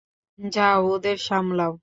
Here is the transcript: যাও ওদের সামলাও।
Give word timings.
যাও 0.39 0.79
ওদের 0.87 1.17
সামলাও। 1.17 1.73